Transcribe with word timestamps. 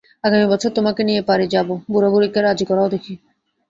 আগামী 0.23 0.45
বছর 0.49 0.69
তোমাকে 0.73 1.01
নিয়ে 1.03 1.21
পারি 1.29 1.45
যাব, 1.47 1.67
বুড়োবুড়ীকে 1.91 2.39
রাজী 2.41 2.65
করাও 2.67 2.91
দেখি। 2.95 3.13